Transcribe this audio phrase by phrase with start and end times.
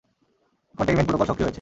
[0.75, 1.49] Containment protocol সক্রিয় হয়েছে।